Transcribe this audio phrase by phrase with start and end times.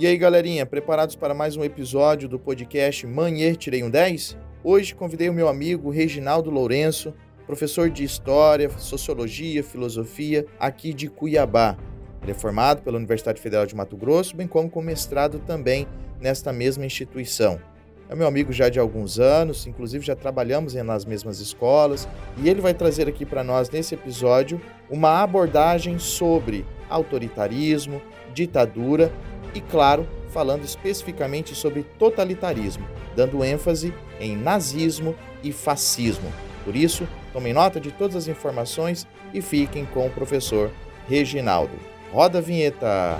[0.00, 4.34] E aí, galerinha, preparados para mais um episódio do podcast Manhã Tirei um 10?
[4.64, 7.12] Hoje convidei o meu amigo Reginaldo Lourenço,
[7.46, 11.76] professor de História, Sociologia, Filosofia, aqui de Cuiabá.
[12.22, 15.86] Ele é formado pela Universidade Federal de Mato Grosso, bem como com mestrado também
[16.18, 17.60] nesta mesma instituição.
[18.08, 22.62] É meu amigo já de alguns anos, inclusive já trabalhamos nas mesmas escolas, e ele
[22.62, 28.00] vai trazer aqui para nós nesse episódio uma abordagem sobre autoritarismo,
[28.32, 29.12] ditadura
[29.54, 36.32] e, claro, falando especificamente sobre totalitarismo, dando ênfase em nazismo e fascismo.
[36.64, 40.70] Por isso, tomem nota de todas as informações e fiquem com o professor
[41.08, 41.74] Reginaldo.
[42.12, 43.18] Roda a vinheta!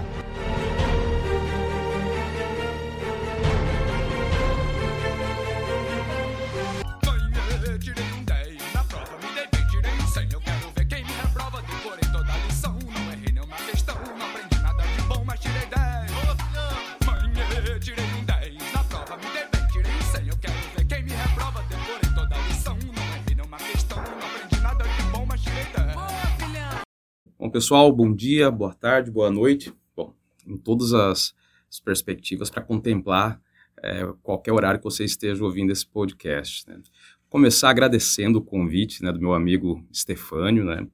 [27.71, 29.73] Pessoal, bom dia, boa tarde, boa noite.
[29.95, 30.13] Bom,
[30.45, 31.33] em todas as,
[31.71, 33.41] as perspectivas para contemplar
[33.81, 36.69] é, qualquer horário que você esteja ouvindo esse podcast.
[36.69, 36.81] Né?
[37.29, 40.85] Começar agradecendo o convite né, do meu amigo Stefânio, né?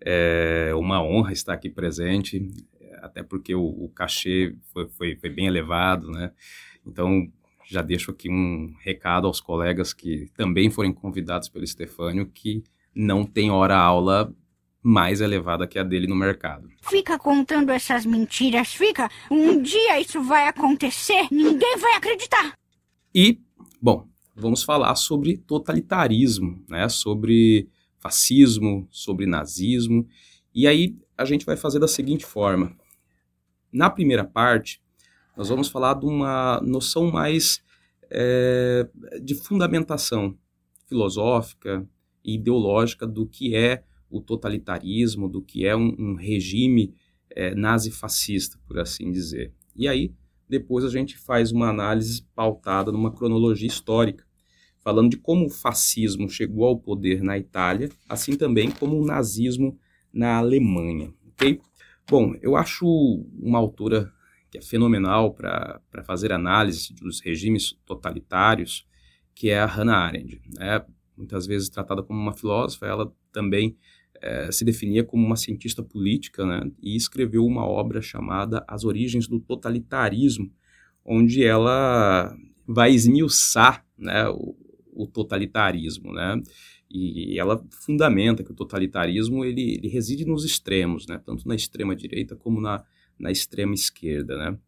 [0.00, 2.48] É uma honra estar aqui presente,
[3.02, 6.32] até porque o, o cachê foi, foi, foi bem elevado, né?
[6.86, 7.30] Então,
[7.66, 13.22] já deixo aqui um recado aos colegas que também forem convidados pelo Stefânio que não
[13.22, 14.34] tem hora-aula
[14.86, 16.70] mais elevada que a dele no mercado.
[16.80, 19.10] Fica contando essas mentiras, fica.
[19.28, 22.52] Um dia isso vai acontecer, ninguém vai acreditar.
[23.12, 23.40] E,
[23.82, 26.88] bom, vamos falar sobre totalitarismo, né?
[26.88, 30.06] Sobre fascismo, sobre nazismo.
[30.54, 32.72] E aí a gente vai fazer da seguinte forma.
[33.72, 34.80] Na primeira parte,
[35.36, 37.60] nós vamos falar de uma noção mais
[38.08, 38.88] é,
[39.20, 40.38] de fundamentação
[40.86, 41.84] filosófica
[42.24, 46.94] e ideológica do que é o totalitarismo, do que é um, um regime
[47.30, 49.52] é, nazi-fascista, por assim dizer.
[49.74, 50.12] E aí,
[50.48, 54.24] depois a gente faz uma análise pautada numa cronologia histórica,
[54.78, 59.78] falando de como o fascismo chegou ao poder na Itália, assim também como o nazismo
[60.12, 61.60] na Alemanha, ok?
[62.08, 62.86] Bom, eu acho
[63.38, 64.12] uma autora
[64.50, 68.86] que é fenomenal para fazer análise dos regimes totalitários,
[69.34, 70.40] que é a Hannah Arendt.
[70.56, 70.84] Né?
[71.16, 73.76] Muitas vezes tratada como uma filósofa, ela também
[74.26, 79.28] é, se definia como uma cientista política, né, e escreveu uma obra chamada As Origens
[79.28, 80.50] do Totalitarismo,
[81.04, 84.56] onde ela vai esmiuçar né, o,
[84.92, 86.42] o totalitarismo, né,
[86.90, 91.94] e ela fundamenta que o totalitarismo ele, ele reside nos extremos, né, tanto na extrema
[91.94, 92.84] direita como na,
[93.16, 94.58] na extrema esquerda, né.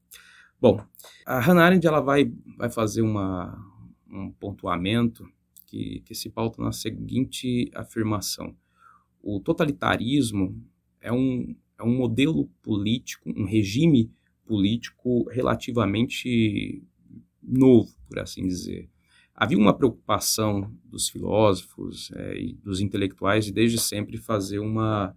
[0.61, 0.81] Bom,
[1.27, 3.57] a Hannah Arendt ela vai, vai fazer uma,
[4.09, 5.29] um pontuamento
[5.67, 8.57] que, que se pauta na seguinte afirmação
[9.37, 10.59] o totalitarismo
[11.03, 14.11] é um, é um modelo político, um regime
[14.47, 16.83] político relativamente
[17.43, 18.89] novo, por assim dizer.
[19.35, 25.15] Havia uma preocupação dos filósofos é, e dos intelectuais de desde sempre fazer uma,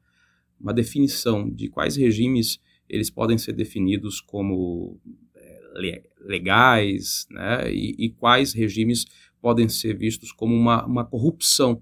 [0.59, 4.99] uma definição de quais regimes eles podem ser definidos como
[5.33, 9.05] é, legais né, e, e, quais regimes
[9.41, 11.81] podem ser vistos como uma, uma corrupção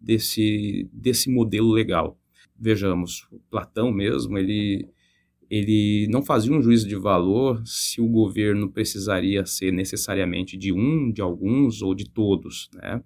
[0.00, 2.18] desse, desse modelo legal.
[2.58, 4.88] Vejamos, Platão mesmo, ele,
[5.50, 11.10] ele não fazia um juízo de valor se o governo precisaria ser necessariamente de um,
[11.10, 13.02] de alguns ou de todos, né?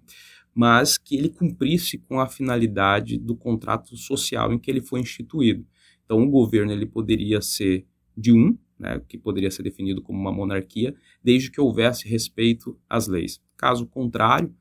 [0.53, 5.65] mas que ele cumprisse com a finalidade do contrato social em que ele foi instituído.
[6.05, 10.31] Então, o governo ele poderia ser de um, né, que poderia ser definido como uma
[10.31, 10.93] monarquia,
[11.23, 13.41] desde que houvesse respeito às leis.
[13.55, 14.53] Caso contrário,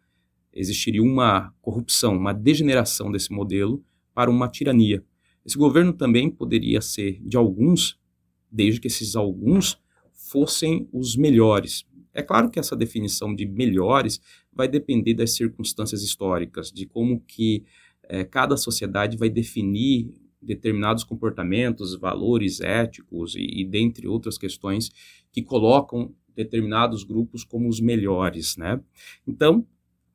[0.52, 5.05] existiria uma corrupção, uma degeneração desse modelo para uma tirania.
[5.44, 7.99] Esse governo também poderia ser de alguns,
[8.50, 9.81] desde que esses alguns
[10.12, 11.85] fossem os melhores.
[12.12, 14.20] É claro que essa definição de melhores
[14.52, 17.64] vai depender das circunstâncias históricas, de como que
[18.05, 20.12] é, cada sociedade vai definir
[20.43, 24.91] determinados comportamentos, valores éticos e, e dentre outras questões
[25.32, 28.81] que colocam determinados grupos como os melhores, né?
[29.26, 29.67] Então,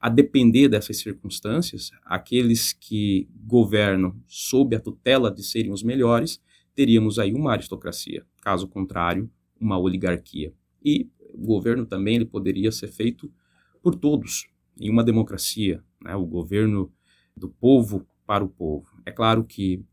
[0.06, 6.40] a depender dessas circunstâncias, aqueles que governam sob a tutela de serem os melhores,
[6.75, 8.24] teríamos aí uma aristocracia.
[8.40, 9.28] Caso contrário,
[9.60, 10.54] uma oligarquia.
[10.84, 13.34] E o governo também ele poderia ser feito
[13.81, 14.48] por todos,
[14.80, 16.16] em uma democracia, né?
[16.16, 16.94] o governo
[17.36, 18.88] do povo para o povo.
[19.08, 19.84] É claro que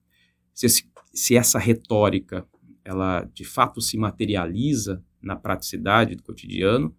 [0.52, 2.46] se, esse, se essa retórica
[2.84, 6.94] ela de fato se materializa na praticidade do cotidiano,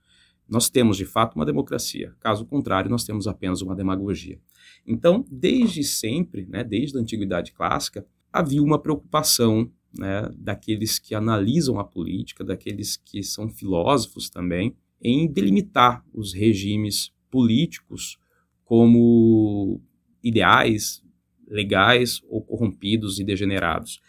[0.54, 2.14] nós temos de fato uma democracia.
[2.20, 4.40] Caso contrário, nós temos apenas uma demagogia.
[4.86, 11.80] Então, desde sempre, né, desde a antiguidade clássica, havia uma preocupação né, daqueles que analisam
[11.80, 18.20] a política, daqueles que são filósofos também, em delimitar os regimes políticos
[18.64, 19.82] como
[20.24, 21.04] ideais,
[21.48, 24.00] legais ou corrompidos e degenerados.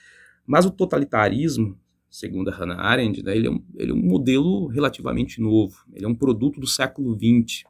[0.47, 1.81] Mas o totalitarismo,
[2.15, 6.05] segundo a Hannah Arendt, né, ele, é um, ele é um modelo relativamente novo, ele
[6.05, 7.65] é um produto do século XX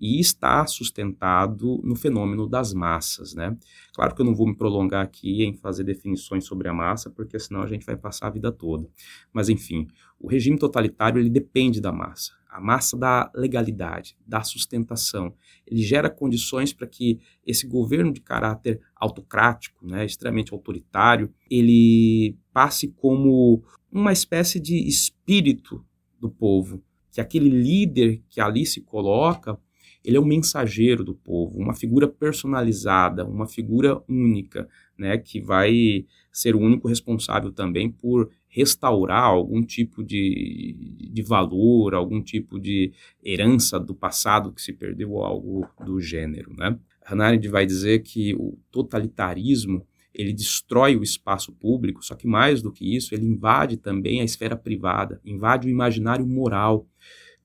[0.00, 3.54] e está sustentado no fenômeno das massas, né?
[3.94, 7.38] Claro que eu não vou me prolongar aqui em fazer definições sobre a massa, porque
[7.38, 8.88] senão a gente vai passar a vida toda.
[9.30, 9.86] Mas enfim,
[10.18, 15.34] o regime totalitário ele depende da massa a massa da legalidade, da sustentação.
[15.66, 22.88] Ele gera condições para que esse governo de caráter autocrático, né, extremamente autoritário, ele passe
[22.88, 23.62] como
[23.92, 25.84] uma espécie de espírito
[26.18, 26.82] do povo,
[27.12, 29.58] que aquele líder que ali se coloca,
[30.06, 36.06] ele é o mensageiro do povo, uma figura personalizada, uma figura única, né, que vai
[36.30, 40.76] ser o único responsável também por restaurar algum tipo de,
[41.12, 42.92] de valor, algum tipo de
[43.22, 46.54] herança do passado que se perdeu algo do gênero.
[46.56, 46.78] Né?
[47.04, 52.70] Hannah vai dizer que o totalitarismo ele destrói o espaço público, só que mais do
[52.70, 56.86] que isso, ele invade também a esfera privada, invade o imaginário moral.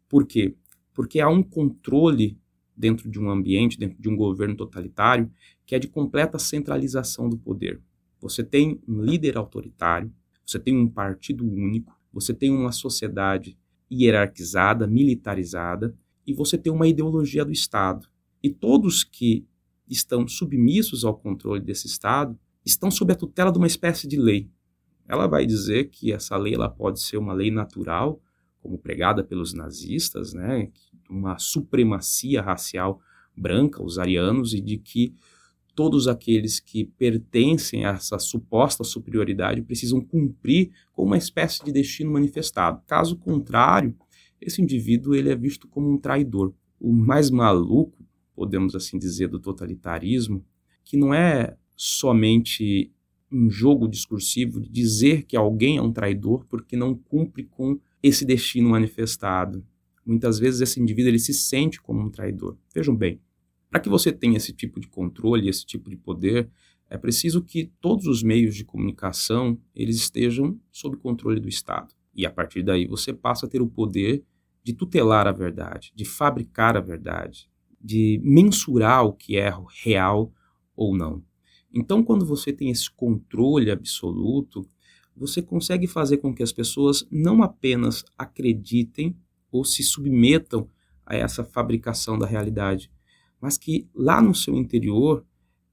[0.07, 0.53] Por quê?
[0.93, 2.37] Porque há um controle
[2.75, 5.31] dentro de um ambiente, dentro de um governo totalitário,
[5.65, 7.81] que é de completa centralização do poder.
[8.19, 10.11] Você tem um líder autoritário,
[10.45, 13.57] você tem um partido único, você tem uma sociedade
[13.91, 15.95] hierarquizada, militarizada,
[16.25, 18.07] e você tem uma ideologia do Estado.
[18.43, 19.45] E todos que
[19.87, 24.49] estão submissos ao controle desse Estado estão sob a tutela de uma espécie de lei.
[25.07, 28.21] Ela vai dizer que essa lei ela pode ser uma lei natural,
[28.61, 30.71] como pregada pelos nazistas, né,
[31.11, 32.99] uma supremacia racial
[33.35, 35.13] branca, os arianos, e de que
[35.75, 42.11] todos aqueles que pertencem a essa suposta superioridade precisam cumprir com uma espécie de destino
[42.11, 42.81] manifestado.
[42.85, 43.95] Caso contrário,
[44.39, 46.53] esse indivíduo ele é visto como um traidor.
[46.79, 48.03] O mais maluco,
[48.35, 50.43] podemos assim dizer, do totalitarismo,
[50.83, 52.91] que não é somente
[53.31, 58.25] um jogo discursivo de dizer que alguém é um traidor porque não cumpre com esse
[58.25, 59.65] destino manifestado.
[60.05, 62.57] Muitas vezes esse indivíduo ele se sente como um traidor.
[62.73, 63.19] Vejam bem,
[63.69, 66.49] para que você tenha esse tipo de controle, esse tipo de poder,
[66.89, 71.93] é preciso que todos os meios de comunicação eles estejam sob controle do Estado.
[72.13, 74.23] E a partir daí você passa a ter o poder
[74.63, 77.49] de tutelar a verdade, de fabricar a verdade,
[77.79, 79.51] de mensurar o que é
[79.83, 80.33] real
[80.75, 81.23] ou não.
[81.73, 84.67] Então, quando você tem esse controle absoluto,
[85.15, 89.15] você consegue fazer com que as pessoas não apenas acreditem
[89.51, 90.67] ou se submetam
[91.05, 92.91] a essa fabricação da realidade,
[93.39, 95.25] mas que lá no seu interior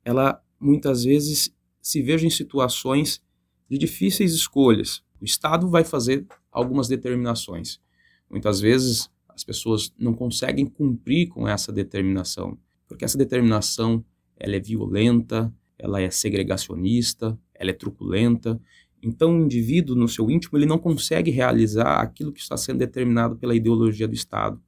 [0.05, 3.23] ela muitas vezes se veja em situações
[3.69, 5.03] de difíceis escolhas.
[5.21, 7.81] O Estado vai fazer algumas determinações.
[8.29, 12.59] Muitas vezes as pessoas não conseguem cumprir com essa determinação,
[12.89, 14.05] porque essa determinação
[14.37, 18.61] ela é violenta, ela é segregacionista, ela é truculenta.
[19.03, 23.37] Então o indivíduo no seu íntimo ele não consegue realizar aquilo que está sendo determinado
[23.37, 24.61] pela ideologia do Estado.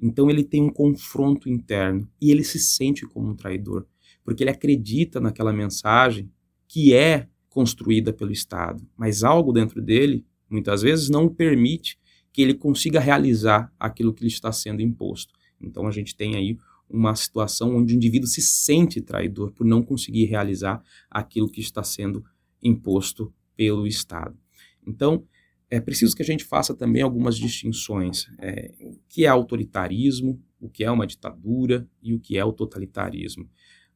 [0.00, 3.86] Então ele tem um confronto interno e ele se sente como um traidor,
[4.22, 6.30] porque ele acredita naquela mensagem
[6.68, 11.98] que é construída pelo Estado, mas algo dentro dele, muitas vezes, não permite
[12.32, 15.34] que ele consiga realizar aquilo que lhe está sendo imposto.
[15.60, 16.56] Então a gente tem aí
[16.88, 21.82] uma situação onde o indivíduo se sente traidor por não conseguir realizar aquilo que está
[21.82, 22.24] sendo
[22.62, 24.38] imposto pelo Estado.
[24.86, 25.24] Então,
[25.68, 28.28] é preciso que a gente faça também algumas distinções.
[28.38, 32.52] É, o que é autoritarismo, o que é uma ditadura e o que é o
[32.52, 33.50] totalitarismo.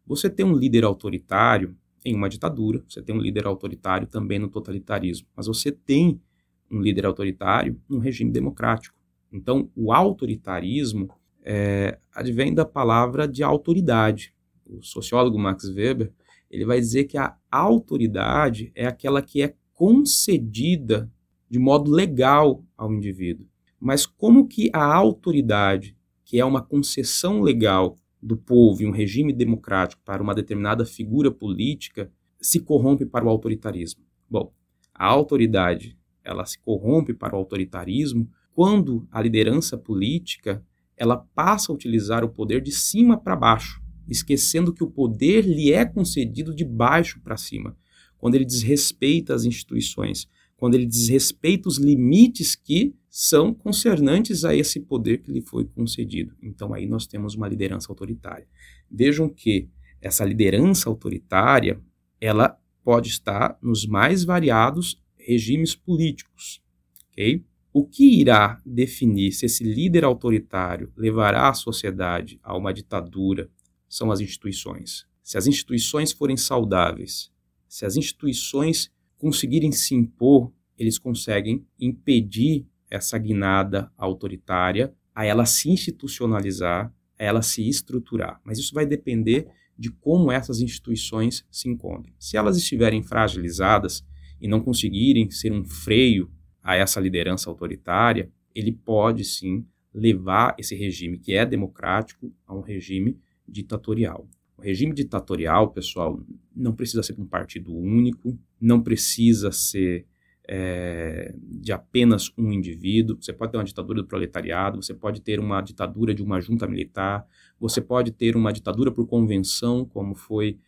[0.05, 4.49] Você tem um líder autoritário em uma ditadura, você tem um líder autoritário também no
[4.49, 6.21] totalitarismo, mas você tem
[6.69, 8.97] um líder autoritário num regime democrático.
[9.33, 11.09] Então, o autoritarismo
[11.45, 14.35] é, advém da palavra de autoridade.
[14.67, 16.13] O sociólogo Max Weber
[16.53, 21.11] ele vai dizer que a autoridade é aquela que é concedida
[21.49, 23.47] de modo legal ao indivíduo.
[23.81, 29.33] Mas como que a autoridade, que é uma concessão legal do povo e um regime
[29.33, 34.05] democrático para uma determinada figura política, se corrompe para o autoritarismo?
[34.31, 34.53] Bom,
[34.95, 40.65] a autoridade, ela se corrompe para o autoritarismo quando a liderança política
[40.97, 45.73] ela passa a utilizar o poder de cima para baixo, esquecendo que o poder lhe
[45.73, 47.77] é concedido de baixo para cima,
[48.19, 54.81] quando ele desrespeita as instituições, quando ele desrespeita os limites que são concernantes a esse
[54.81, 56.35] poder que lhe foi concedido.
[56.41, 58.47] Então aí nós temos uma liderança autoritária.
[58.91, 59.69] Vejam que
[60.01, 61.81] essa liderança autoritária,
[62.21, 66.63] ela pode estar nos mais variados regimes políticos,
[67.11, 67.45] ok?
[67.73, 73.51] O que irá definir se esse líder autoritário levará a sociedade a uma ditadura
[73.93, 75.07] são as instituições.
[75.23, 77.31] Se as instituições forem saudáveis,
[77.69, 85.69] se as instituições conseguirem se impor, eles conseguem impedir essa guinada autoritária, a ela se
[85.69, 88.41] institucionalizar, a ela se estruturar.
[88.43, 89.47] Mas isso vai depender
[89.79, 92.15] de como essas instituições se encontram.
[92.19, 94.03] Se elas estiverem fragilizadas
[94.41, 96.33] e não conseguirem ser um freio
[96.63, 102.63] a essa liderança autoritária, ele pode sim levar esse regime que é democrático a um
[102.63, 104.29] regime ditatorial.
[104.57, 106.21] O regime ditatorial, pessoal,
[106.55, 110.07] não precisa ser um partido único, não precisa ser
[110.49, 113.17] é, de apenas um indivíduo.
[113.21, 116.67] Você pode ter uma ditadura do proletariado, você pode ter uma ditadura de uma junta
[116.67, 117.27] militar,
[117.59, 120.59] você pode ter uma ditadura por convenção, como foi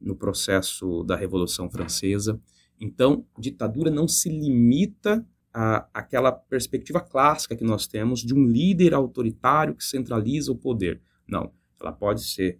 [0.00, 2.40] no processo da Revolução Francesa.
[2.80, 8.94] Então, ditadura não se limita a, aquela perspectiva clássica que nós temos de um líder
[8.94, 11.00] autoritário que centraliza o poder.
[11.26, 12.58] Não, ela pode ser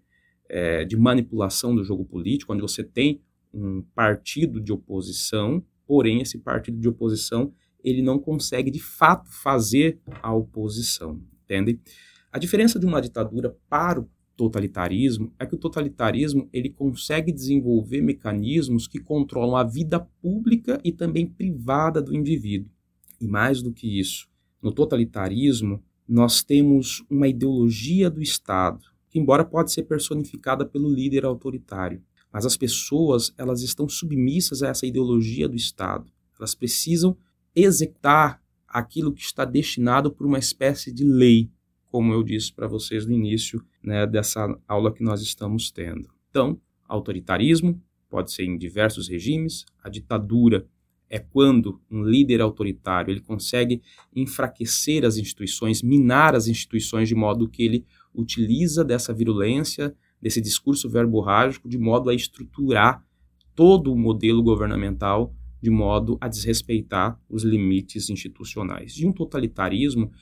[0.48, 3.20] é, de manipulação do jogo político, onde você tem
[3.52, 9.98] um partido de oposição, porém esse partido de oposição ele não consegue de fato fazer
[10.22, 11.80] a oposição, entende?
[12.32, 18.00] A diferença de uma ditadura para o totalitarismo é que o totalitarismo ele consegue desenvolver
[18.00, 22.70] mecanismos que controlam a vida pública e também privada do indivíduo.
[23.20, 24.28] E mais do que isso,
[24.62, 28.86] no totalitarismo, nós temos uma ideologia do Estado,
[29.18, 34.86] embora pode ser personificada pelo líder autoritário, mas as pessoas, elas estão submissas a essa
[34.86, 36.10] ideologia do Estado.
[36.38, 37.16] Elas precisam
[37.54, 41.50] executar aquilo que está destinado por uma espécie de lei,
[41.86, 46.08] como eu disse para vocês no início né, dessa aula que nós estamos tendo.
[46.30, 50.66] Então, autoritarismo pode ser em diversos regimes, a ditadura
[51.10, 53.82] é quando um líder autoritário ele consegue
[54.14, 60.88] enfraquecer as instituições, minar as instituições de modo que ele utiliza dessa virulência, desse discurso
[60.88, 63.04] verborrágico, de modo a estruturar
[63.54, 68.96] todo o modelo governamental de modo a desrespeitar os limites institucionais.
[68.96, 70.12] E um totalitarismo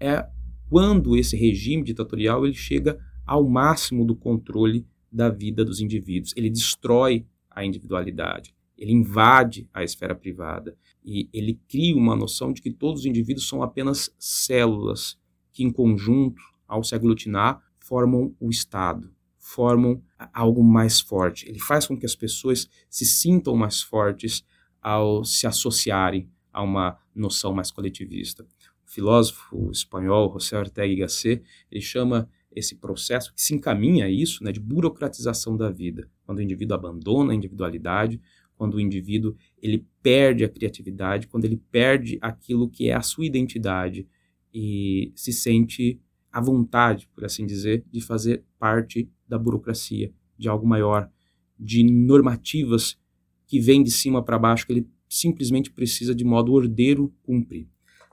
[0.00, 0.26] é
[0.70, 6.32] quando esse regime ditatorial ele chega ao máximo do controle da vida dos indivíduos.
[6.34, 12.60] Ele destrói a individualidade ele invade a esfera privada e ele cria uma noção de
[12.60, 15.18] que todos os indivíduos são apenas células
[15.52, 21.48] que, em conjunto, ao se aglutinar, formam o Estado, formam algo mais forte.
[21.48, 24.44] Ele faz com que as pessoas se sintam mais fortes
[24.82, 28.44] ao se associarem a uma noção mais coletivista.
[28.86, 34.10] O filósofo espanhol José Ortega y Gasset, ele chama esse processo que se encaminha a
[34.10, 38.20] isso, né, de burocratização da vida, quando o indivíduo abandona a individualidade,
[38.56, 43.26] quando o indivíduo ele perde a criatividade, quando ele perde aquilo que é a sua
[43.26, 44.08] identidade
[44.52, 46.00] e se sente
[46.36, 51.10] à vontade, por assim dizer, de fazer parte da burocracia, de algo maior,
[51.58, 52.98] de normativas
[53.46, 57.66] que vêm de cima para baixo que ele simplesmente precisa de modo ordeiro cumprir.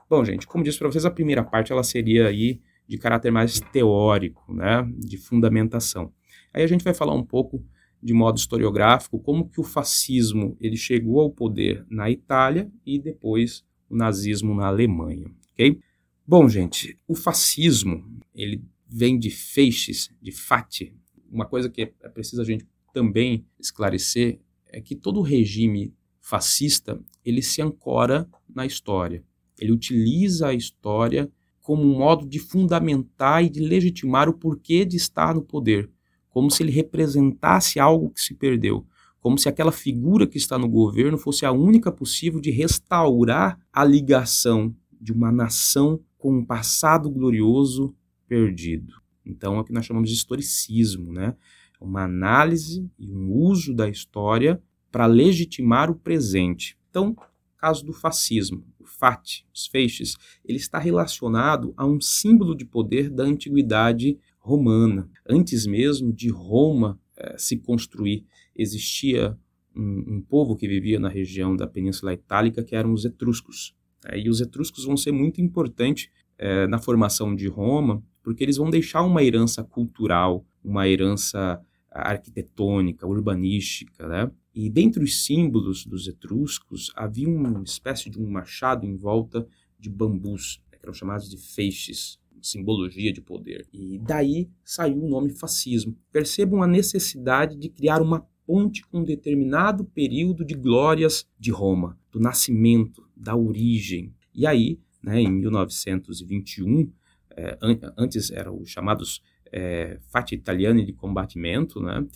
[0.08, 3.60] Bom, gente, como disse para vocês, a primeira parte ela seria aí de caráter mais
[3.60, 6.10] teórico, né, de fundamentação.
[6.54, 7.62] Aí a gente vai falar um pouco
[8.02, 13.66] de modo historiográfico como que o fascismo ele chegou ao poder na Itália e depois
[13.86, 15.78] o nazismo na Alemanha, ok?
[16.26, 18.04] Bom, gente, o fascismo
[18.34, 20.94] ele vem de feixes, de fati.
[21.30, 27.42] Uma coisa que é preciso a gente também esclarecer é que todo regime fascista ele
[27.42, 29.22] se ancora na história.
[29.58, 34.96] Ele utiliza a história como um modo de fundamentar e de legitimar o porquê de
[34.96, 35.90] estar no poder
[36.34, 38.84] como se ele representasse algo que se perdeu,
[39.20, 43.84] como se aquela figura que está no governo fosse a única possível de restaurar a
[43.84, 47.94] ligação de uma nação com um passado glorioso
[48.26, 48.94] perdido.
[49.26, 51.36] Então é o que nós chamamos de historicismo, né?
[51.78, 54.58] Uma análise e um uso da história
[54.90, 56.78] para legitimar o presente.
[56.88, 57.14] Então,
[57.58, 63.10] caso do fascismo, o FAT, os feixes, ele está relacionado a um símbolo de poder
[63.10, 65.10] da antiguidade romana.
[65.28, 68.24] Antes mesmo de Roma eh, se construir,
[68.56, 69.38] existia
[69.76, 73.76] um, um, povo que vivia na região da Península Itálica que eram os etruscos.
[74.04, 76.08] Eh, e os etruscos vão ser muito importantes
[76.38, 83.06] eh, na formação de Roma, porque eles vão deixar uma herança cultural, uma herança arquitetônica,
[83.06, 84.30] urbanística, né?
[84.54, 89.46] E dentre os símbolos dos etruscos havia uma espécie de um machado em volta
[89.78, 93.66] de bambus, né, que eram chamados de feixes, simbologia de poder.
[93.72, 95.96] E daí saiu o nome fascismo.
[96.12, 101.98] Percebam a necessidade de criar uma ponte com um determinado período de glórias de Roma,
[102.10, 104.14] do nascimento, da origem.
[104.34, 106.90] E aí, né, em 1921,
[107.30, 109.22] é, an antes eram os chamados
[109.52, 112.06] é, Fatti Italiani de Combatimento, né,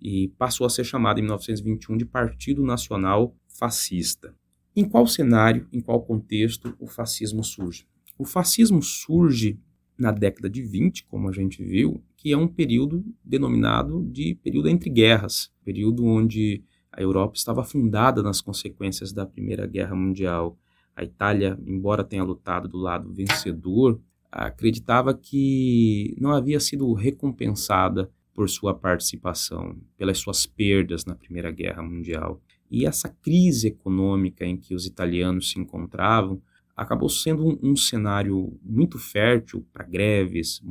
[0.00, 4.34] e passou a ser chamado em 1921 de Partido Nacional Fascista.
[4.74, 7.86] Em qual cenário, em qual contexto o fascismo surge?
[8.16, 9.58] O fascismo surge
[9.98, 14.68] na década de 20, como a gente viu, que é um período denominado de período
[14.68, 20.58] entre guerras, período onde a Europa estava afundada nas consequências da Primeira Guerra Mundial.
[20.96, 24.00] A Itália, embora tenha lutado do lado vencedor,
[24.32, 31.82] acreditava que não havia sido recompensada por sua participação, pelas suas perdas na Primeira Guerra
[31.82, 32.42] Mundial.
[32.68, 36.42] E essa crise econômica em que os italianos se encontravam
[36.78, 40.62] acabou sendo um, um cenário muito fértil para greves,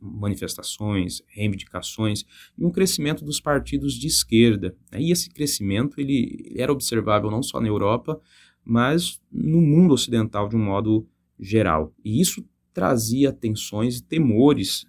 [0.00, 2.24] manifestações, reivindicações
[2.58, 4.76] e um crescimento dos partidos de esquerda.
[4.92, 8.20] E esse crescimento ele era observável não só na Europa,
[8.64, 11.06] mas no mundo ocidental de um modo
[11.38, 11.94] geral.
[12.04, 14.84] E isso trazia tensões e temores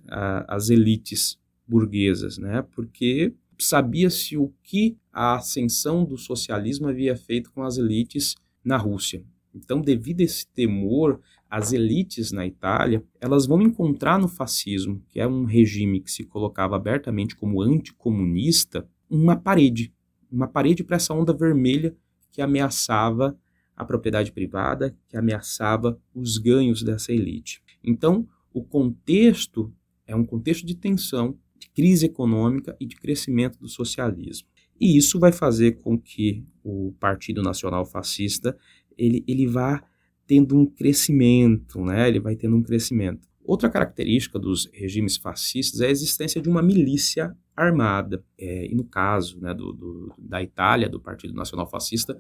[0.48, 2.64] às elites burguesas, né?
[2.72, 9.24] porque sabia-se o que a ascensão do socialismo havia feito com as elites na Rússia.
[9.56, 15.20] Então, devido a esse temor, as elites na Itália, elas vão encontrar no fascismo, que
[15.20, 19.94] é um regime que se colocava abertamente como anticomunista, uma parede,
[20.30, 21.96] uma parede para essa onda vermelha
[22.32, 23.38] que ameaçava
[23.76, 27.62] a propriedade privada, que ameaçava os ganhos dessa elite.
[27.84, 29.74] Então, o contexto
[30.06, 34.48] é um contexto de tensão, de crise econômica e de crescimento do socialismo.
[34.80, 38.58] E isso vai fazer com que o Partido Nacional Fascista
[38.98, 39.84] ele, ele vá
[40.28, 42.08] tendo um crescimento, né?
[42.08, 43.28] Ele vai tendo um crescimento.
[43.44, 48.24] Outra característica dos regimes fascistas é a existência de uma milícia armada.
[48.38, 52.18] É, e no caso né, do, do, da Itália, do Partido Nacional Fascista,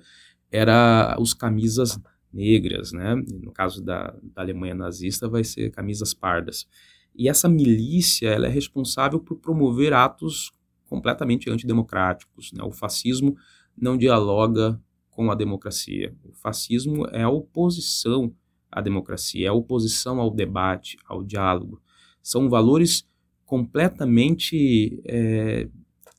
[0.51, 1.99] era os camisas
[2.31, 3.15] negras, né?
[3.15, 6.67] No caso da, da Alemanha nazista, vai ser camisas pardas.
[7.15, 10.51] E essa milícia ela é responsável por promover atos
[10.85, 12.51] completamente antidemocráticos.
[12.51, 12.61] Né?
[12.63, 13.35] O fascismo
[13.75, 14.79] não dialoga
[15.15, 16.13] com a democracia.
[16.23, 18.33] O fascismo é a oposição
[18.69, 21.81] à democracia, é a oposição ao debate, ao diálogo.
[22.21, 23.07] São valores
[23.45, 25.69] completamente é,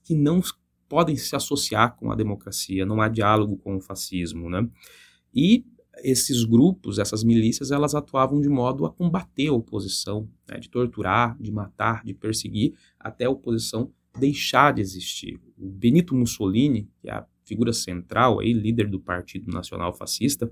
[0.05, 0.41] que não
[0.89, 4.67] podem se associar com a democracia, não há diálogo com o fascismo, né?
[5.35, 5.67] E
[5.99, 10.59] esses grupos, essas milícias, elas atuavam de modo a combater a oposição, né?
[10.59, 15.41] de torturar, de matar, de perseguir, até a oposição deixar de existir.
[15.59, 20.51] O Benito Mussolini, que é a figura central, aí, líder do Partido Nacional Fascista,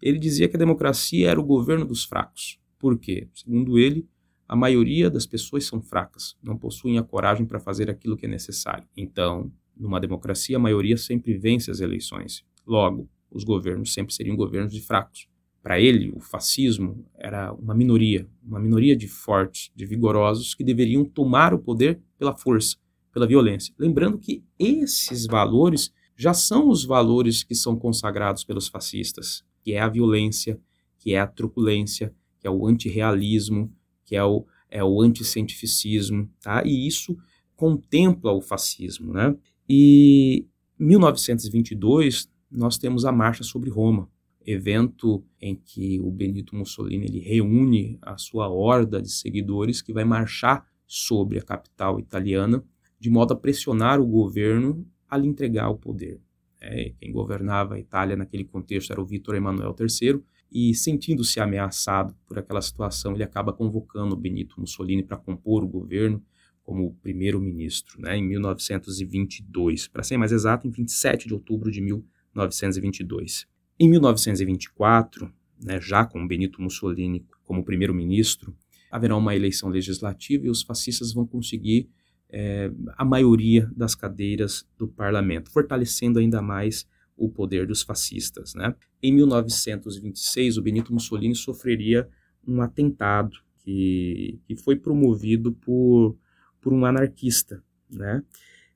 [0.00, 2.58] ele dizia que a democracia era o governo dos fracos.
[2.78, 3.28] Por quê?
[3.34, 4.06] Segundo ele,
[4.48, 8.28] a maioria das pessoas são fracas, não possuem a coragem para fazer aquilo que é
[8.28, 8.86] necessário.
[8.96, 12.44] Então, numa democracia, a maioria sempre vence as eleições.
[12.64, 15.28] Logo, os governos sempre seriam governos de fracos.
[15.62, 21.04] Para ele, o fascismo era uma minoria, uma minoria de fortes, de vigorosos que deveriam
[21.04, 22.76] tomar o poder pela força,
[23.12, 23.74] pela violência.
[23.76, 29.80] Lembrando que esses valores já são os valores que são consagrados pelos fascistas, que é
[29.80, 30.58] a violência,
[30.98, 33.70] que é a truculência, que é o antirrealismo,
[34.04, 36.62] que é o, é o anticientificismo, tá?
[36.64, 37.16] E isso
[37.54, 39.36] contempla o fascismo, né?
[39.68, 40.46] E
[40.78, 44.08] 1922 nós temos a Marcha sobre Roma,
[44.44, 50.04] evento em que o Benito Mussolini ele reúne a sua horda de seguidores que vai
[50.04, 52.64] marchar sobre a capital italiana
[52.98, 56.20] de modo a pressionar o governo a lhe entregar o poder.
[56.60, 62.14] É, quem governava a Itália naquele contexto era o Vítor Emanuel III, e sentindo-se ameaçado
[62.26, 66.22] por aquela situação, ele acaba convocando Benito Mussolini para compor o governo
[66.62, 69.86] como primeiro-ministro, né, em 1922.
[69.88, 73.46] Para ser mais exato, em 27 de outubro de 1922.
[73.78, 78.56] Em 1924, né, já com Benito Mussolini como primeiro-ministro,
[78.90, 81.88] haverá uma eleição legislativa e os fascistas vão conseguir
[82.30, 86.86] é, a maioria das cadeiras do parlamento, fortalecendo ainda mais
[87.16, 88.54] o poder dos fascistas.
[88.54, 88.74] Né?
[89.02, 92.08] Em 1926, o Benito Mussolini sofreria
[92.46, 96.16] um atentado que, que foi promovido por,
[96.60, 98.22] por um anarquista, né?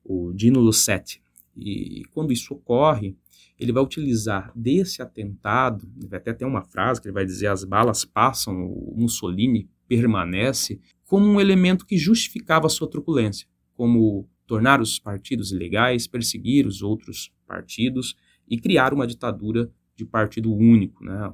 [0.03, 1.21] o Dino Lucetti.
[1.55, 3.15] E quando isso ocorre,
[3.59, 7.63] ele vai utilizar desse atentado, vai até ter uma frase que ele vai dizer: as
[7.63, 14.97] balas passam, o Mussolini permanece, como um elemento que justificava sua truculência, como tornar os
[14.97, 18.15] partidos ilegais, perseguir os outros partidos
[18.47, 21.03] e criar uma ditadura de partido único.
[21.03, 21.33] Né?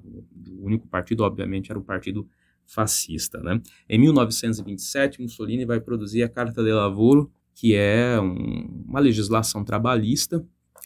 [0.50, 2.28] O único partido, obviamente, era o partido
[2.66, 3.40] fascista.
[3.44, 3.62] Né?
[3.88, 10.44] Em 1927, Mussolini vai produzir a Carta de Lavoro, que é um, uma legislação trabalhista,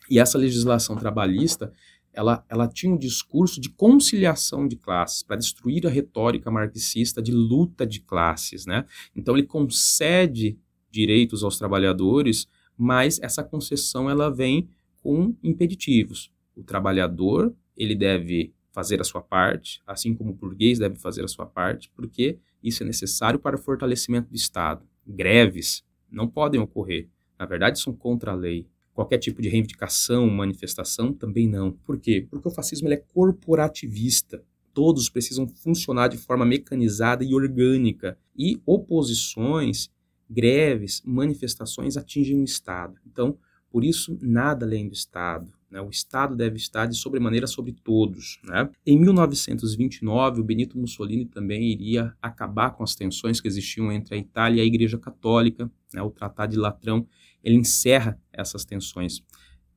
[0.10, 1.72] e essa legislação trabalhista
[2.14, 7.32] ela, ela tinha um discurso de conciliação de classes, para destruir a retórica marxista de
[7.32, 8.66] luta de classes.
[8.66, 8.86] Né?
[9.16, 10.58] Então, ele concede
[10.90, 12.48] direitos aos trabalhadores,
[12.78, 14.68] mas essa concessão ela vem
[15.02, 16.32] com impeditivos.
[16.56, 21.28] O trabalhador ele deve fazer a sua parte, assim como o burguês deve fazer a
[21.28, 24.86] sua parte, porque isso é necessário para o fortalecimento do Estado.
[25.06, 27.10] Greves não podem ocorrer.
[27.38, 28.68] Na verdade, são contra a lei.
[28.94, 31.72] Qualquer tipo de reivindicação, manifestação, também não.
[31.72, 32.26] Por quê?
[32.30, 34.44] Porque o fascismo é corporativista.
[34.74, 38.18] Todos precisam funcionar de forma mecanizada e orgânica.
[38.38, 39.90] E oposições,
[40.30, 42.96] greves, manifestações atingem o Estado.
[43.06, 43.38] Então,
[43.70, 45.52] por isso, nada além do Estado.
[45.72, 45.80] Né?
[45.80, 48.40] O Estado deve estar de sobremaneira sobre todos.
[48.44, 48.70] Né?
[48.86, 54.18] Em 1929, o Benito Mussolini também iria acabar com as tensões que existiam entre a
[54.18, 55.72] Itália e a Igreja Católica.
[55.94, 56.02] Né?
[56.02, 57.08] O Tratado de Latrão
[57.42, 59.22] ele encerra essas tensões.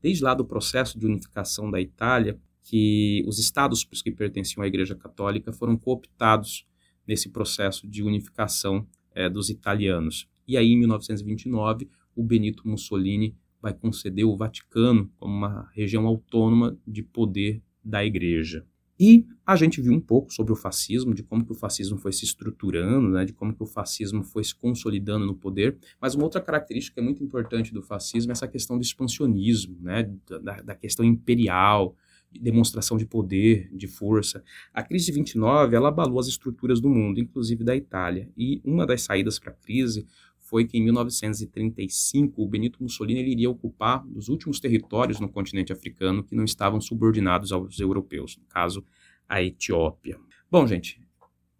[0.03, 4.95] Desde lá do processo de unificação da Itália, que os estados que pertenciam à Igreja
[4.95, 6.67] Católica foram cooptados
[7.07, 10.29] nesse processo de unificação é, dos italianos.
[10.49, 16.79] E aí, em 1929, o Benito Mussolini vai conceder o Vaticano como uma região autônoma
[16.87, 18.67] de poder da Igreja.
[18.99, 22.13] E a gente viu um pouco sobre o fascismo, de como que o fascismo foi
[22.13, 25.77] se estruturando, né, de como que o fascismo foi se consolidando no poder.
[26.01, 30.11] Mas uma outra característica muito importante do fascismo é essa questão do expansionismo, né,
[30.43, 31.97] da, da questão imperial,
[32.35, 34.43] de demonstração de poder, de força.
[34.73, 38.29] A crise de 29 ela abalou as estruturas do mundo, inclusive da Itália.
[38.37, 40.07] E uma das saídas para a crise
[40.45, 46.23] foi que em 1935 o Benito Mussolini iria ocupar os últimos territórios no continente africano
[46.23, 48.85] que não estavam subordinados aos europeus, no caso
[49.29, 50.19] a Etiópia.
[50.51, 51.01] Bom, gente,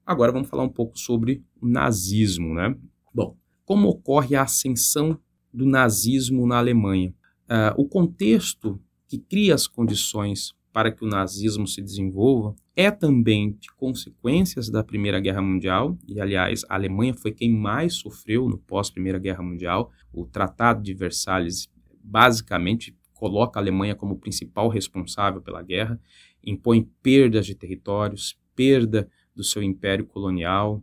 [0.05, 2.77] agora vamos falar um pouco sobre o nazismo, né?
[3.13, 5.19] Bom, como ocorre a ascensão
[5.53, 7.15] do nazismo na Alemanha?
[7.45, 13.53] Uh, o contexto que cria as condições para que o nazismo se desenvolva é também
[13.53, 18.59] de consequências da Primeira Guerra Mundial, e aliás, a Alemanha foi quem mais sofreu no
[18.59, 19.93] pós-Primeira Guerra Mundial.
[20.13, 21.69] O Tratado de Versalhes
[22.03, 26.01] basicamente coloca a Alemanha como principal responsável pela guerra,
[26.43, 30.83] impõe perdas de territórios, perda do seu império colonial,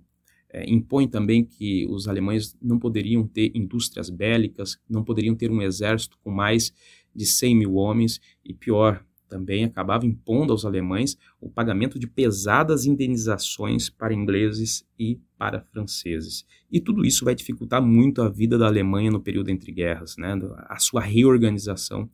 [0.49, 5.61] é, impõe também que os alemães não poderiam ter indústrias bélicas, não poderiam ter um
[5.61, 6.73] exército com mais
[7.13, 12.85] de 100 mil homens, e pior, também acabava impondo aos alemães o pagamento de pesadas
[12.85, 16.45] indenizações para ingleses e para franceses.
[16.69, 20.37] E tudo isso vai dificultar muito a vida da Alemanha no período entre guerras, né?
[20.67, 22.09] a sua reorganização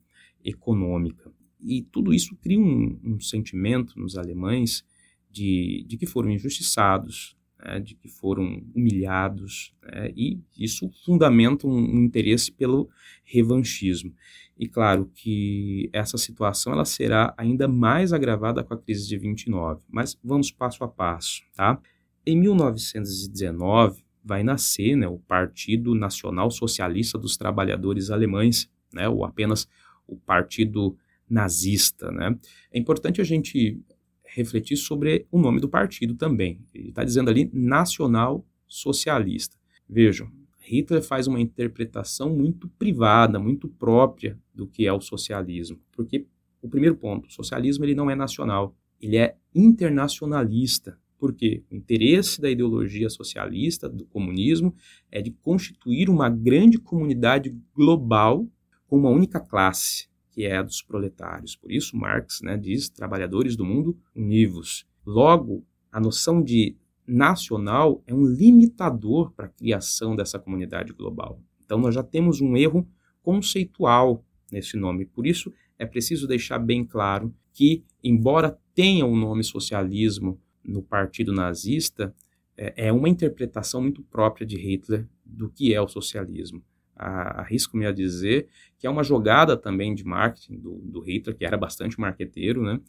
[0.45, 1.31] econômica.
[1.59, 4.85] E tudo isso cria um, um sentimento nos alemães
[5.31, 7.79] de, de que foram injustiçados, né?
[7.79, 10.13] de que foram humilhados, né?
[10.15, 12.87] e isso fundamenta um, um interesse pelo
[13.25, 14.13] revanchismo.
[14.59, 19.83] E claro que essa situação ela será ainda mais agravada com a crise de 29,
[19.87, 21.79] mas vamos passo a passo, tá?
[22.25, 29.67] Em 1919 vai nascer né, o Partido Nacional Socialista dos Trabalhadores Alemães, né, ou apenas
[30.07, 30.97] o Partido
[31.29, 32.35] Nazista, né?
[32.71, 33.79] É importante a gente
[34.25, 36.61] refletir sobre o nome do partido também.
[36.73, 39.55] Ele está dizendo ali Nacional Socialista.
[39.89, 40.29] Vejam,
[40.67, 45.79] Hitler faz uma interpretação muito privada, muito própria do que é o socialismo.
[45.93, 46.25] Porque
[46.61, 50.99] o primeiro ponto, o socialismo ele não é nacional, ele é internacionalista.
[51.17, 51.63] Por quê?
[51.71, 54.75] O interesse da ideologia socialista, do comunismo,
[55.11, 58.47] é de constituir uma grande comunidade global
[58.87, 61.55] com uma única classe, que é a dos proletários.
[61.55, 64.85] Por isso, Marx né, diz: trabalhadores do mundo univos.
[65.05, 66.75] Logo, a noção de
[67.07, 71.41] nacional é um limitador para a criação dessa comunidade global.
[71.63, 72.87] Então, nós já temos um erro
[73.21, 75.05] conceitual nesse nome.
[75.05, 81.33] Por isso, é preciso deixar bem claro que, embora tenha o nome socialismo no partido
[81.33, 82.13] nazista,
[82.57, 86.61] é, é uma interpretação muito própria de Hitler do que é o socialismo.
[86.95, 91.57] Arrisco-me a dizer que é uma jogada também de marketing do, do Hitler, que era
[91.57, 92.79] bastante marqueteiro, né?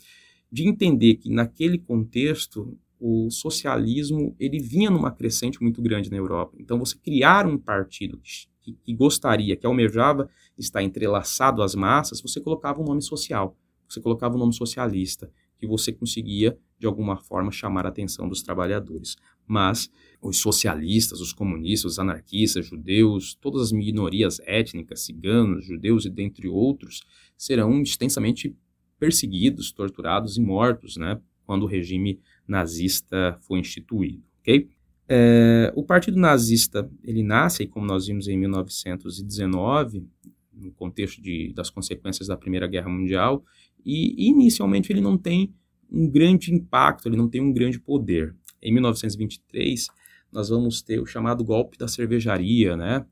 [0.50, 6.56] de entender que naquele contexto o socialismo ele vinha numa crescente muito grande na Europa.
[6.58, 8.20] Então, você criar um partido
[8.60, 13.56] que, que, gostaria, que almejava estar entrelaçado às massas, você colocava um nome social,
[13.88, 18.42] você colocava um nome socialista, que você conseguia, de alguma forma, chamar a atenção dos
[18.42, 19.16] trabalhadores.
[19.46, 26.10] mas os socialistas, os comunistas, os anarquistas, judeus, todas as minorias étnicas, ciganos, judeus e
[26.10, 27.02] dentre outros,
[27.36, 28.54] serão extensamente
[28.98, 34.68] perseguidos, torturados e mortos, né, quando o regime nazista foi instituído, ok?
[35.10, 40.06] É, o Partido Nazista, ele nasce, como nós vimos em 1919,
[40.52, 43.42] no contexto de, das consequências da Primeira Guerra Mundial,
[43.84, 45.54] e inicialmente ele não tem
[45.90, 48.34] um grande impacto, ele não tem um grande poder.
[48.60, 49.86] Em 1923,
[50.30, 53.06] nós vamos ter o chamado golpe da cervejaria, né?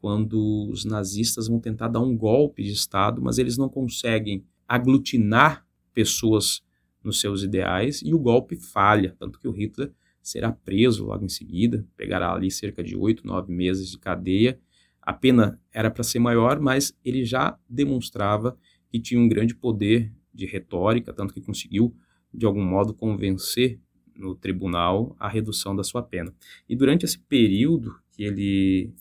[0.00, 5.66] Quando os nazistas vão tentar dar um golpe de Estado, mas eles não conseguem aglutinar
[5.92, 6.63] pessoas
[7.04, 11.28] nos seus ideais e o golpe falha, tanto que o Hitler será preso logo em
[11.28, 14.58] seguida, pegará ali cerca de oito, nove meses de cadeia.
[15.02, 18.56] A pena era para ser maior, mas ele já demonstrava
[18.88, 21.94] que tinha um grande poder de retórica, tanto que conseguiu,
[22.32, 23.78] de algum modo, convencer
[24.16, 26.32] no tribunal a redução da sua pena.
[26.68, 28.92] E durante esse período que ele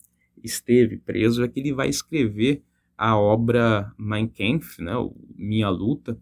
[0.44, 2.62] esteve preso, é que ele vai escrever
[2.98, 4.94] a obra Mein Kampf, né,
[5.36, 6.20] Minha Luta,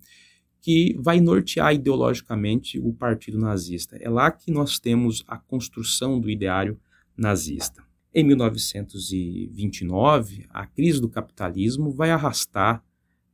[0.61, 3.97] que vai nortear ideologicamente o partido nazista.
[3.97, 6.79] É lá que nós temos a construção do ideário
[7.17, 7.83] nazista.
[8.13, 12.83] Em 1929, a crise do capitalismo vai arrastar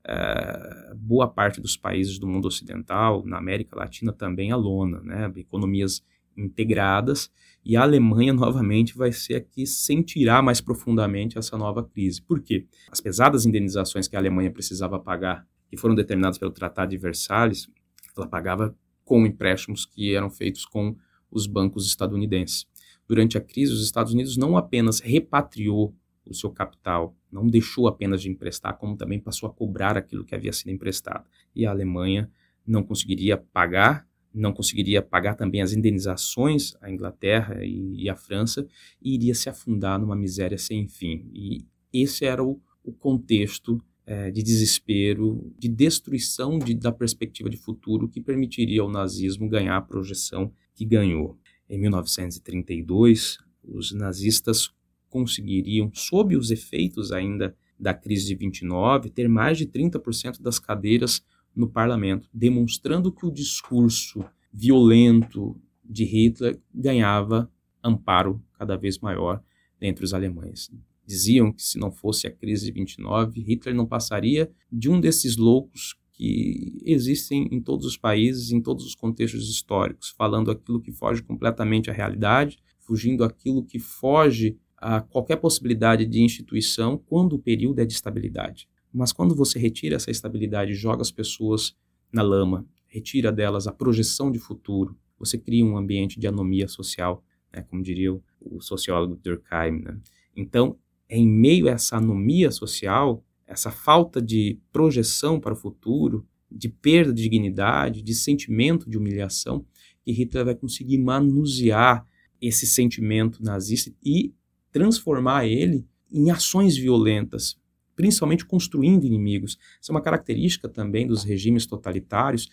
[0.06, 5.30] é, boa parte dos países do mundo ocidental, na América Latina também, a lona, né?
[5.36, 6.02] economias
[6.38, 7.30] integradas,
[7.66, 12.22] e a Alemanha novamente vai ser a que sentirá mais profundamente essa nova crise.
[12.22, 12.66] Por quê?
[12.90, 17.70] As pesadas indenizações que a Alemanha precisava pagar que foram determinados pelo Tratado de Versalhes,
[18.16, 20.96] ela pagava com empréstimos que eram feitos com
[21.32, 22.66] os bancos estadunidenses.
[23.08, 28.22] Durante a crise, os Estados Unidos não apenas repatriou o seu capital, não deixou apenas
[28.22, 31.26] de emprestar, como também passou a cobrar aquilo que havia sido emprestado.
[31.56, 32.30] E a Alemanha
[32.66, 38.68] não conseguiria pagar, não conseguiria pagar também as indenizações à Inglaterra e, e à França,
[39.02, 41.30] e iria se afundar numa miséria sem fim.
[41.34, 47.58] E esse era o, o contexto é, de desespero, de destruição de, da perspectiva de
[47.58, 51.38] futuro que permitiria ao nazismo ganhar a projeção que ganhou.
[51.70, 54.72] Em 1932, os nazistas
[55.10, 61.22] conseguiriam, sob os efeitos ainda da crise de 29, ter mais de 30% das cadeiras
[61.54, 67.52] no parlamento, demonstrando que o discurso violento de Hitler ganhava
[67.84, 69.44] amparo cada vez maior
[69.82, 70.72] entre os alemães.
[71.08, 75.38] Diziam que se não fosse a crise de 29, Hitler não passaria de um desses
[75.38, 80.92] loucos que existem em todos os países, em todos os contextos históricos, falando aquilo que
[80.92, 87.40] foge completamente à realidade, fugindo aquilo que foge a qualquer possibilidade de instituição quando o
[87.40, 88.68] período é de estabilidade.
[88.94, 91.76] Mas quando você retira essa estabilidade joga as pessoas
[92.12, 97.24] na lama, retira delas a projeção de futuro, você cria um ambiente de anomia social,
[97.54, 99.82] né, como diria o, sociólogo Durkheim.
[99.82, 100.00] Né?
[100.36, 100.78] Então,
[101.10, 107.14] em meio a essa anomia social, essa falta de projeção para o futuro, de perda
[107.14, 109.66] de dignidade, de sentimento de humilhação,
[110.04, 112.06] que Hitler vai conseguir manusear
[112.42, 114.34] esse sentimento nazista e
[114.72, 117.58] transformar ele em ações violentas,
[117.96, 119.58] principalmente construindo inimigos.
[119.82, 122.50] Isso é uma característica também dos regimes totalitários,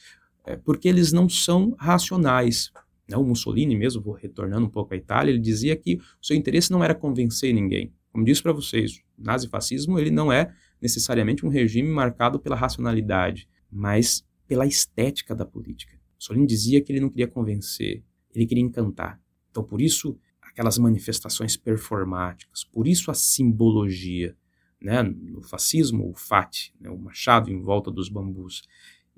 [0.47, 2.73] é, porque eles não são racionais.
[3.09, 3.17] Né?
[3.17, 6.71] O Mussolini mesmo, vou retornando um pouco à Itália, ele dizia que o seu interesse
[6.71, 11.49] não era convencer ninguém, como disse para vocês, o nazifascismo ele não é necessariamente um
[11.49, 15.99] regime marcado pela racionalidade, mas pela estética da política.
[16.17, 19.21] Solino dizia que ele não queria convencer, ele queria encantar.
[19.51, 24.37] Então, por isso, aquelas manifestações performáticas, por isso a simbologia.
[24.81, 25.03] Né?
[25.03, 26.89] No fascismo, o fat, né?
[26.91, 28.63] o machado em volta dos bambus.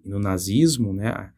[0.03, 1.35] E no nazismo, né?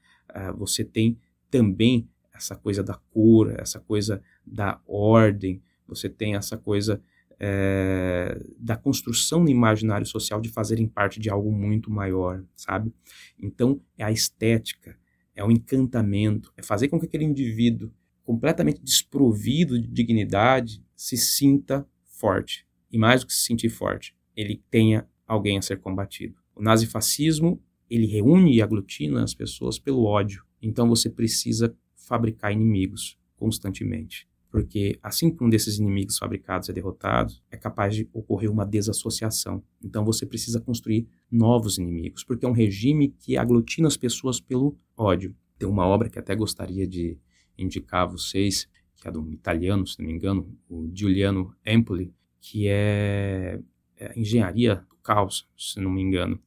[0.56, 1.18] você tem
[1.50, 7.02] também essa coisa da cor, essa coisa da ordem, você tem essa coisa
[7.40, 12.92] é, da construção no imaginário social de fazerem parte de algo muito maior, sabe?
[13.38, 14.98] Então, é a estética,
[15.34, 17.92] é o encantamento, é fazer com que aquele indivíduo
[18.24, 22.66] completamente desprovido de dignidade se sinta forte.
[22.90, 26.36] E mais do que se sentir forte, ele tenha alguém a ser combatido.
[26.54, 30.44] O nazifascismo, ele reúne e aglutina as pessoas pelo ódio.
[30.60, 37.34] Então você precisa fabricar inimigos constantemente porque assim que um desses inimigos fabricados é derrotado,
[37.50, 39.62] é capaz de ocorrer uma desassociação.
[39.84, 44.76] Então você precisa construir novos inimigos, porque é um regime que aglutina as pessoas pelo
[44.96, 45.34] ódio.
[45.58, 47.18] Tem uma obra que até gostaria de
[47.58, 52.68] indicar a vocês, que é do italiano, se não me engano, o Giuliano Empoli, que
[52.68, 53.60] é,
[53.96, 56.40] é Engenharia do Caos, se não me engano.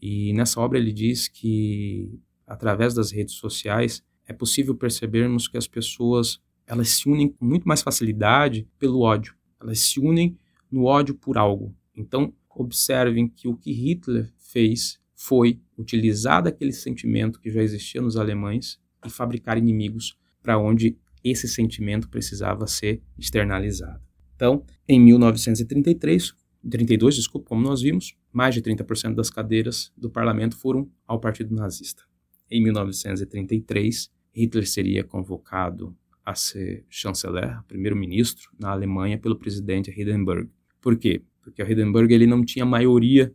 [0.00, 5.66] E nessa obra ele diz que através das redes sociais é possível percebermos que as
[5.66, 9.34] pessoas elas se unem com muito mais facilidade pelo ódio.
[9.60, 10.38] Elas se unem
[10.70, 11.74] no ódio por algo.
[11.96, 18.16] Então, observem que o que Hitler fez foi utilizar daquele sentimento que já existia nos
[18.16, 24.00] alemães e fabricar inimigos para onde esse sentimento precisava ser externalizado.
[24.36, 26.34] Então, em 1933,
[26.68, 31.54] 32, desculpa, como nós vimos, mais de 30% das cadeiras do parlamento foram ao Partido
[31.54, 32.02] Nazista.
[32.50, 35.96] Em 1933, Hitler seria convocado
[36.28, 40.50] a ser chanceler, primeiro-ministro, na Alemanha pelo presidente Hindenburg.
[40.78, 41.22] Por quê?
[41.40, 43.34] Porque o Hindenburg ele não tinha maioria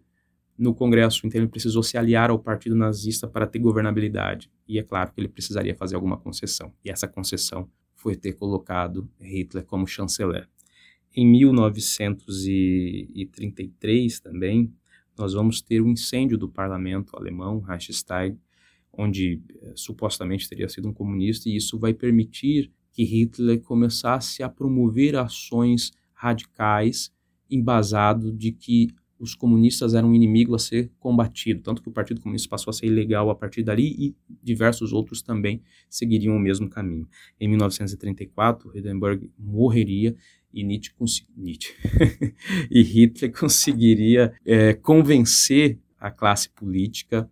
[0.56, 4.52] no Congresso, então ele precisou se aliar ao Partido Nazista para ter governabilidade.
[4.68, 6.72] E é claro que ele precisaria fazer alguma concessão.
[6.86, 10.48] E essa concessão foi ter colocado Hitler como chanceler.
[11.16, 14.72] Em 1933 também,
[15.18, 18.38] nós vamos ter o um incêndio do parlamento alemão, Reichstag,
[18.96, 24.48] onde eh, supostamente teria sido um comunista, e isso vai permitir que Hitler começasse a
[24.48, 27.12] promover ações radicais
[27.50, 28.88] embasado de que
[29.20, 32.74] os comunistas eram um inimigo a ser combatido, tanto que o Partido Comunista passou a
[32.74, 37.08] ser ilegal a partir dali e diversos outros também seguiriam o mesmo caminho.
[37.40, 40.16] Em 1934, Hindenburg morreria
[40.54, 40.94] e Nietzsche,
[41.36, 41.74] Nietzsche
[42.70, 47.30] e Hitler conseguiria é, convencer a classe política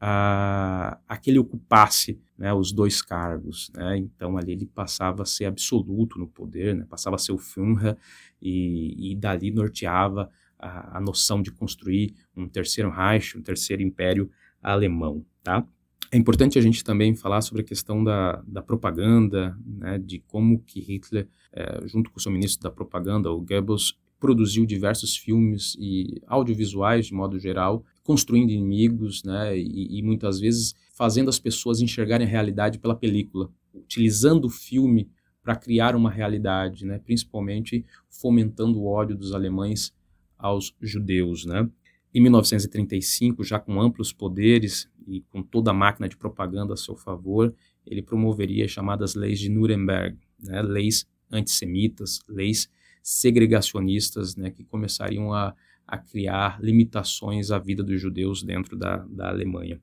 [0.00, 3.70] a, que ele ocupasse né, os dois cargos.
[3.74, 3.98] Né?
[3.98, 6.86] Então ali ele passava a ser absoluto no poder, né?
[6.88, 7.96] passava a ser o Führer
[8.40, 14.30] e, e dali norteava a, a, noção de construir um terceiro Reich, um terceiro império
[14.62, 15.24] alemão.
[15.42, 15.66] Tá?
[16.10, 20.60] É importante a gente também falar sobre a questão da, da propaganda, né, de como
[20.60, 25.76] que Hitler, é, junto com o seu ministro da propaganda, o Goebbels, produziu diversos filmes
[25.78, 31.82] e audiovisuais de modo geral, construindo inimigos, né, e, e muitas vezes fazendo as pessoas
[31.82, 35.10] enxergarem a realidade pela película, utilizando o filme
[35.42, 39.92] para criar uma realidade, né, principalmente fomentando o ódio dos alemães
[40.38, 41.68] aos judeus, né.
[42.14, 46.96] Em 1935, já com amplos poderes e com toda a máquina de propaganda a seu
[46.96, 47.54] favor,
[47.86, 52.70] ele promoveria as chamadas leis de Nuremberg, né, leis antissemitas, leis
[53.02, 55.54] segregacionistas, né, que começariam a,
[55.88, 59.80] a criar limitações à vida dos judeus dentro da, da Alemanha.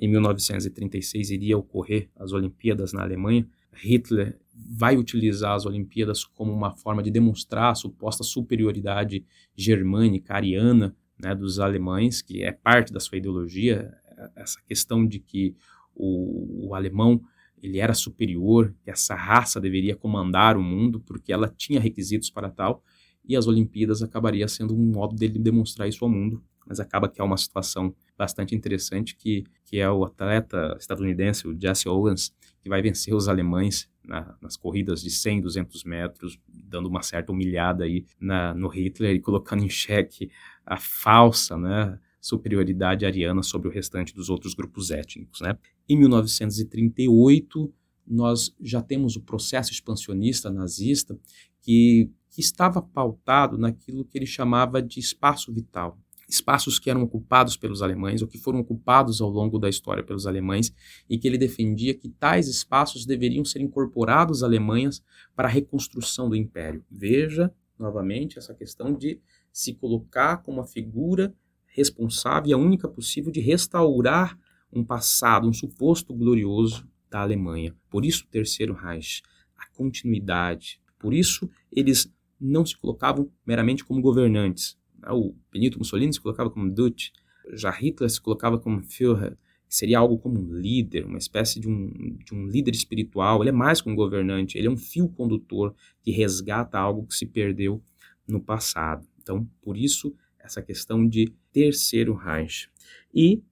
[0.00, 3.46] Em 1936 iria ocorrer as Olimpíadas na Alemanha.
[3.74, 9.24] Hitler vai utilizar as Olimpíadas como uma forma de demonstrar a suposta superioridade
[9.56, 13.92] germânica, ariana, né, dos alemães, que é parte da sua ideologia,
[14.36, 15.56] essa questão de que
[15.94, 17.20] o, o alemão
[17.62, 22.48] ele era superior, que essa raça deveria comandar o mundo porque ela tinha requisitos para
[22.48, 22.82] tal,
[23.30, 26.42] e as Olimpíadas acabaria sendo um modo dele demonstrar isso ao mundo.
[26.66, 31.56] Mas acaba que é uma situação bastante interessante que, que é o atleta estadunidense, o
[31.58, 36.88] Jesse Owens, que vai vencer os alemães na, nas corridas de 100, 200 metros, dando
[36.88, 40.28] uma certa humilhada aí na, no Hitler e colocando em xeque
[40.66, 45.40] a falsa, né, superioridade ariana sobre o restante dos outros grupos étnicos.
[45.40, 45.56] Né?
[45.88, 47.72] Em 1938,
[48.04, 51.16] nós já temos o processo expansionista nazista
[51.62, 55.98] que, que estava pautado naquilo que ele chamava de espaço vital.
[56.28, 60.28] Espaços que eram ocupados pelos alemães ou que foram ocupados ao longo da história pelos
[60.28, 60.72] alemães
[61.08, 65.02] e que ele defendia que tais espaços deveriam ser incorporados às Alemanhas
[65.34, 66.84] para a reconstrução do império.
[66.88, 69.18] Veja, novamente, essa questão de
[69.52, 71.34] se colocar como a figura
[71.66, 74.38] responsável e a única possível de restaurar
[74.72, 77.74] um passado, um suposto glorioso da Alemanha.
[77.90, 79.20] Por isso, o Terceiro Reich,
[79.56, 80.80] a continuidade.
[80.96, 82.08] Por isso, eles
[82.40, 84.78] não se colocavam meramente como governantes.
[85.08, 87.12] O Benito Mussolini se colocava como Duce,
[87.52, 89.36] já Hitler se colocava como Führer,
[89.68, 93.40] que seria algo como um líder, uma espécie de um, de um líder espiritual.
[93.40, 97.14] Ele é mais que um governante, ele é um fio condutor que resgata algo que
[97.14, 97.82] se perdeu
[98.26, 99.06] no passado.
[99.22, 102.68] Então, por isso, essa questão de terceiro Reich.
[103.14, 103.42] E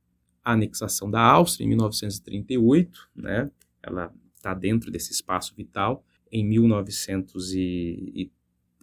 [0.45, 3.51] a anexação da Áustria em 1938, né,
[3.83, 6.05] ela está dentro desse espaço vital.
[6.31, 8.31] Em 1900 e, e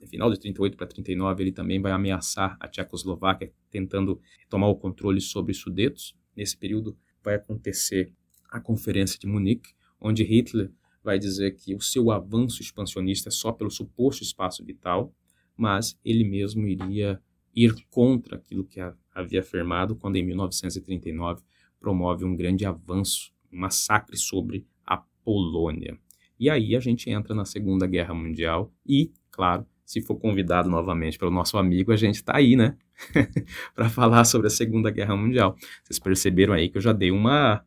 [0.05, 5.21] final de 38 para 39, ele também vai ameaçar a Tchecoslováquia, tentando tomar o controle
[5.21, 6.15] sobre os Sudetos.
[6.35, 8.11] Nesse período vai acontecer
[8.49, 10.71] a Conferência de Munique, onde Hitler
[11.03, 15.13] vai dizer que o seu avanço expansionista é só pelo suposto espaço vital,
[15.55, 17.21] mas ele mesmo iria
[17.55, 18.79] ir contra aquilo que
[19.13, 21.43] havia afirmado quando, em 1939,
[21.79, 25.97] promove um grande avanço, um massacre sobre a Polônia.
[26.39, 31.17] E aí a gente entra na Segunda Guerra Mundial e, claro, se for convidado novamente
[31.17, 32.75] pelo nosso amigo, a gente está aí, né?
[33.75, 35.55] para falar sobre a Segunda Guerra Mundial.
[35.83, 37.63] Vocês perceberam aí que eu já dei uma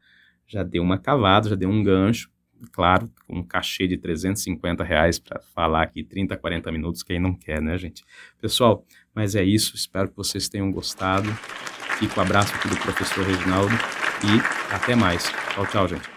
[0.47, 2.31] já dei uma cavada, já dei um gancho
[2.73, 7.35] claro, com um cachê de 350 reais para falar aqui 30, 40 minutos, quem não
[7.35, 8.05] quer, né, gente?
[8.41, 11.29] Pessoal, mas é isso, espero que vocês tenham gostado.
[11.99, 13.75] Fico um abraço aqui do professor Reginaldo
[14.25, 15.25] e até mais.
[15.55, 16.09] Tchau, tchau, gente.